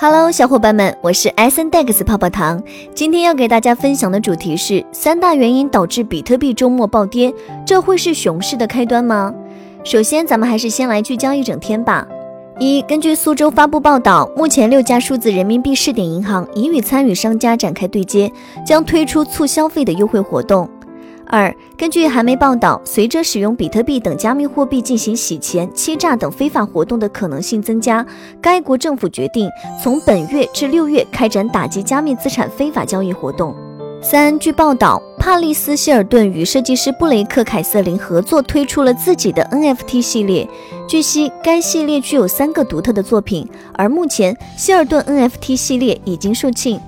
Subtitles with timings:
[0.00, 2.60] Hello，小伙伴们，我是 S N Dex 泡泡糖。
[2.96, 7.32] 今天要给大家分享的主题是三大原因导致比特币周末暴跌，
[7.64, 9.32] 这会是熊市的开端吗？
[9.84, 12.06] 首先，咱们还是先来聚焦一整天吧。
[12.58, 18.30] 一，根据苏州发布报道，目前六家数字人民币试点银行已与参与商家展开对接，
[18.66, 20.68] 将推出促消费的优惠活动。
[21.26, 28.06] 二，根据韩媒报道，随着使用比特币等加密货币进行洗钱、欺诈等非法活动的可能性增加，
[28.40, 29.48] 该国政府决定
[29.82, 33.54] 从本月至六月开展打击加密资产非法交易活动。
[34.02, 40.46] 三，据报道，帕利斯希尔顿与设计师布雷克凯瑟琳合作推出了自己的 NFT 系列。
[40.86, 46.78] 据悉，该系列具有三个独特的作品，而目前希尔顿 NFT 系列已经售罄。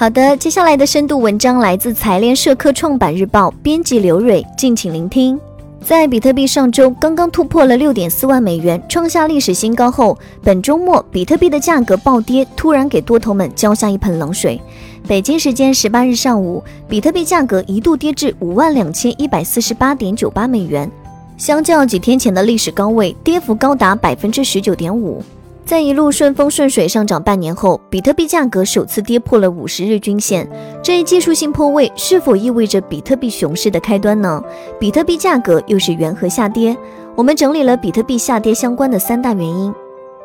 [0.00, 5.36] 好的，接下来的深度文章来自财联社科创板日报，编辑刘蕊，敬请聆听。
[5.84, 14.60] 在比特币上周刚刚突破了六点四万美元，创下历史新高后，本周末比特币的价格暴跌，突然给多头们浇下一盆冷水。
[15.08, 20.88] 北京时间十八日上午，比特币价格一度跌至五万两千一百四十八点九八美元，
[21.36, 25.20] 相较几天前的历史高位，跌幅高达百分之十九点五。
[25.68, 30.48] 在一路顺风顺水上涨半年后，比特币价格首次跌破了五十日均线。
[30.82, 34.42] 这一技术性破位是否意味着比特币熊市的开端呢？
[34.80, 36.74] 比特币价格又是缘何下跌？
[37.14, 39.74] 我们整理了比特币下跌相关的三大原因。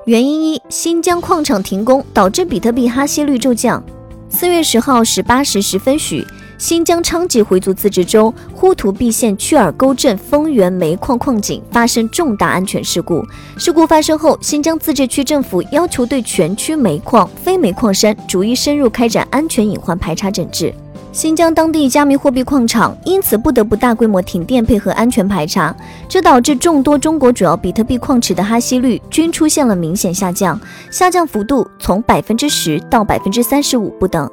[0.06, 3.84] 原因一：新疆矿场停工导致比特币哈希率骤降。
[4.30, 6.26] 四月十号十八时十分许。
[6.58, 13.26] 新疆昌吉回族自治州呼图壁县曲尔沟镇丰源煤矿矿井发生重大安全事故。
[13.58, 20.74] 事故发生后，新疆自治区政府要求对全区煤矿、非煤矿山逐一深入开展安全隐患排查整治。
[21.12, 25.76] 新疆当地加密货币矿场因此不得不大规模停电配合安全排查，
[26.10, 30.60] 这导致众多中国主要比特币矿池的哈希率均出现了明显下降，
[30.90, 34.28] 下降幅度从百分之十到百分之三十五不等。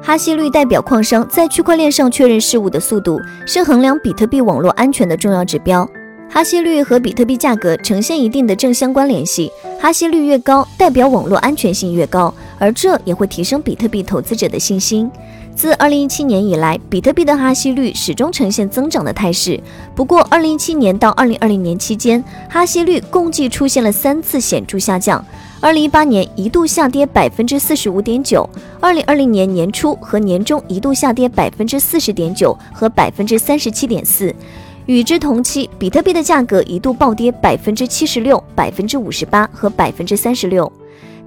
[0.00, 5.88] 哈希率代表矿商在区块链上确认事物的速度，是衡量比特币网络安全的重要指标。
[6.30, 9.50] 哈希率和比特币价格呈现一定的正相关联系，
[9.80, 15.10] 哈希率越高，代表网络安全性越高，而这也会提升比特币投资者的信心。
[15.58, 19.60] 自2017年以来，比特币的哈希率始终呈现增长的态势。
[19.92, 25.22] 不过，2017年到2020年期间，哈希率共计出现了三次显著下降。
[25.60, 28.48] 二零一八年一度下跌百分之四十五点九，
[28.78, 34.32] 二零二零年年初和年中一度下跌百分之四十点九和百分之三十七点四。
[34.86, 40.72] 与之同期，比特币的价格一度暴跌百分之七十六、百分之五十八和百分之三十六。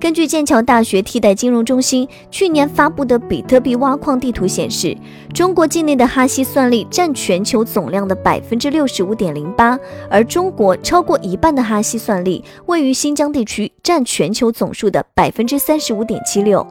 [0.01, 4.97] 根据剑桥大学替代金融中心去年发布的比特币挖矿地图显示，
[5.31, 9.79] 中国境内的哈希算力占全球总量的百分之六十五点零八，
[10.09, 16.65] 而中国超过一半的哈希算力位于新疆地区，占全球总数的百分之三十五点七六。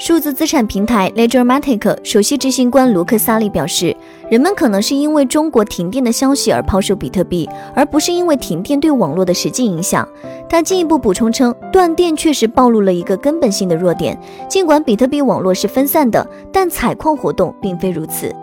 [0.00, 3.94] 数字资产平台 Ledgermatic 首席执行官卢克萨利表示，
[4.30, 10.08] 人们可能是因为中国停电的消息而抛售比特币，而不是因为停电对网络的实际影响。
[10.48, 14.18] 他进一步补充称，断电确实暴露了一个根本性的弱点，
[14.48, 18.34] 尽管比特币网络是分散的，但采矿活动并非如此。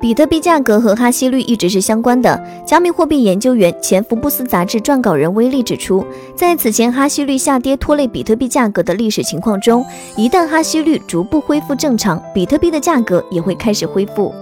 [0.00, 2.42] 比特币价格和哈希率一直是相关的。
[2.66, 6.02] 加密货币研究员、前福布斯杂志撰稿人威利指出，
[6.34, 9.84] 在此前哈希率下跌拖累比特币价格的历史情况中，
[10.16, 14.32] 一旦哈希率逐步恢复正常，比特币的价格也会开始恢复。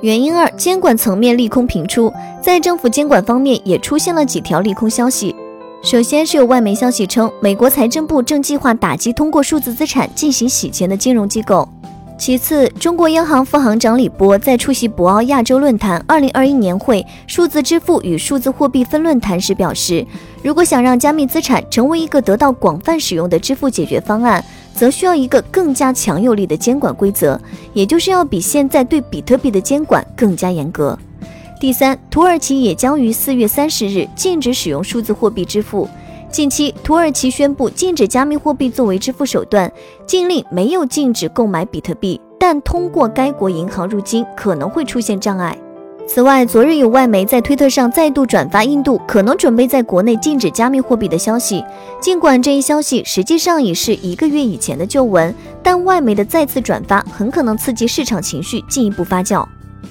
[0.00, 2.12] 原因二：监管层面利空频出，
[2.42, 5.32] 在政府监管方面也出现了几条利空消息。
[5.82, 11.68] 首先是有外媒消息称，美国财政部正计划打击通过数字资产进行洗钱的金融机构。
[12.18, 20.04] 其次，中国央行副行长李波在出席博鳌亚洲论坛二零二一年会数字支付与数字货币分论坛时表示，
[20.42, 24.42] 如果想让加密资产成为一个得到广泛使用的支付解决方案，
[24.74, 27.38] 则需要一个更加强有力的监管规则，
[27.74, 30.98] 也就是要比现在对比特币的监管更加严格。
[31.60, 35.86] 第三，土耳其也将于四月三十日禁止使用数字货币支付。
[36.36, 39.72] 近期，土耳其宣布禁止加密货币作为支付手段，
[40.04, 45.56] 禁令没有禁止购买比特币，但通过该国银行入金可能会出现障碍。
[46.06, 51.64] 此外，昨日有外媒在推特上再度转发印度可能准备在国内禁止加密货币的消息，
[52.02, 59.42] 尽管这一消息实际上已是一个月以前的旧闻，但外媒的再次转发很可能刺激市场情绪进一步发酵。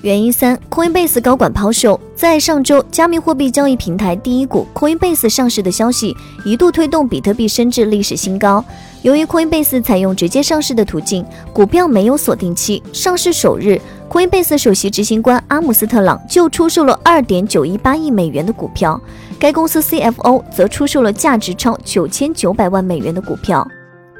[0.01, 1.99] 原因三，Coinbase 高管抛售。
[2.15, 6.15] 在上周，加密货币交易平台第一股 Coinbase 上市的消息
[6.45, 8.63] 一度推动比特币升至历史新高。
[9.01, 12.81] 由于 Coinbase 采用直接上市的途径，股票没有锁定期。
[12.93, 18.99] 上市首日，Coinbase 首席执行官阿姆斯特朗就出售了2.918亿美元的股票，
[19.39, 23.67] 该公司 CFO 则出售了价值超9900万美元的股票。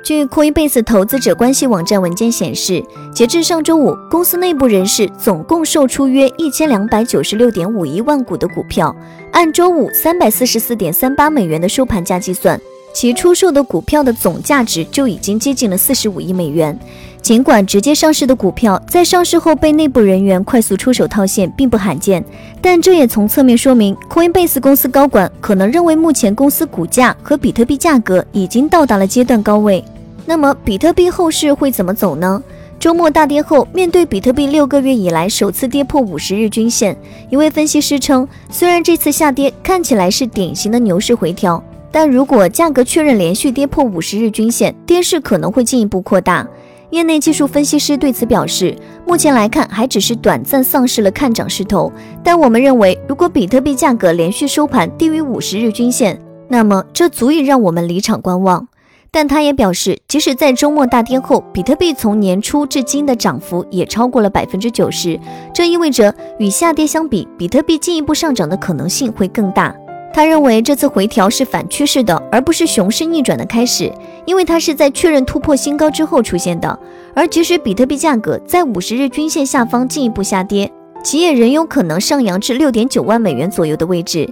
[0.06, 8.96] 据 Coinbase 投资者关系网站文件显示，截至上周五，公司内部人士总共售出约一千两百九十六点五一万股的股票，
[9.32, 12.62] 按周五三百四十四点三八美元的收盘价计算，
[12.94, 16.80] 其出售的股票的总价值就已经接近了四十五亿美元。
[17.24, 22.24] 尽管直接上市的股票在上市后被内部人员快速出手套现并不罕见，
[22.62, 29.84] 但这也从侧面说明 Coinbase 公司高管可能认为目前公司股价和比特币价格已经到达了阶段高位。
[30.26, 32.42] 那么比特币后市会怎么走呢？
[32.78, 36.96] 周末大跌后，面对比特币六个月以来首次跌破五十日均线，
[37.30, 46.46] 一位分析师称，虽然这次下跌看起来是典型的牛市回调，但如果价格确认连续跌破五十日均线，跌势可能会进一步扩大。
[46.92, 48.76] 业内技术分析师对此表示，
[49.08, 51.92] 目前来看还只是短暂丧失了看涨势头，
[52.24, 58.68] 但我们认为，如果比特币价格连续收盘低于五十日均线，那么这足以让我们离场观望。
[59.16, 65.18] 但他也表示，即使在周末大跌后，比特币从年初至今的涨幅也超过了百分之九十，
[65.54, 69.74] 这意味着与下跌相比，比特币进一步上涨的可能性会更大。
[70.14, 73.90] 他认为这次回调是反趋势的，而不是熊市逆转的开始，
[74.26, 76.78] 因为它是在确认突破新高之后出现的。
[77.16, 80.70] 而即使比特币价格在五十日均线下方进一步下跌，
[81.02, 84.30] 其也仍有可能上扬至六点九万美元左右的位置。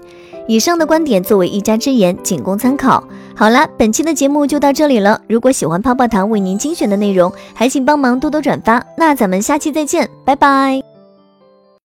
[0.47, 3.03] 以上的观点作为一家之言，仅供参考。
[3.35, 5.19] 好了，本期的节目就到这里了。
[5.27, 8.83] 如果喜欢泡泡糖为您精选的内容，还请帮忙多多转发。
[8.97, 10.92] 那咱们下期再见，拜拜。